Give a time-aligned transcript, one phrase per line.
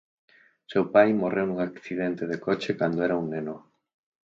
[0.73, 3.55] Seu pai morreu nun accidente de coche cando era un neno.